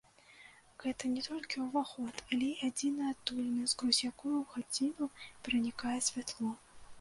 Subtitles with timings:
[0.83, 5.11] Гэта не толькі ўваход, але і адзіная адтуліна, скрозь якую ў хаціну
[5.51, 6.51] пранікае святло.